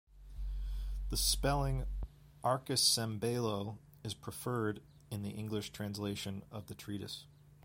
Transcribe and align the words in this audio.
The 1.09 1.15
spelling 1.15 1.85
'archicembalo' 2.43 3.77
is 4.03 4.15
preferred 4.15 4.81
in 5.11 5.21
the 5.21 5.29
English 5.29 5.69
translation 5.73 6.41
of 6.51 6.65
the 6.65 6.73
treatise. 6.73 7.25